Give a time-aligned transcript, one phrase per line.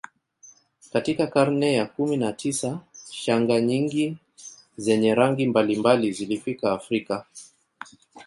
[0.93, 2.79] Katika karne ya kumi na tisa
[3.11, 4.17] shanga nyingi
[4.77, 7.25] zenye rangi mbalimbali zilifika Afrika